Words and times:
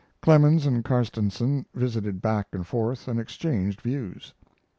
Clemens 0.19 0.65
and 0.65 0.83
Carstensen 0.83 1.67
visited 1.75 2.23
back 2.23 2.47
and 2.53 2.65
forth 2.65 3.07
and 3.07 3.19
exchanged 3.19 3.81
views. 3.81 4.33